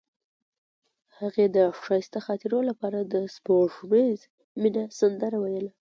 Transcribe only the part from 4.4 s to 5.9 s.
مینه سندره ویله.